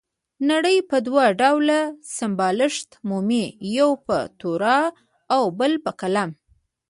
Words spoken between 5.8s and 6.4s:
په قلم.